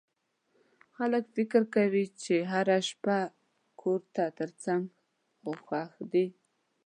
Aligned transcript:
فکر 1.35 1.61
مې 1.63 1.67
وکړ 1.69 1.93
چې 2.23 2.35
هره 2.51 2.77
شپه 2.89 3.17
کور 3.81 4.01
ته 4.15 4.23
تر 4.37 4.49
تګ 4.63 4.81
خو 5.41 5.51
ښه 5.65 5.81
دی. 6.11 6.25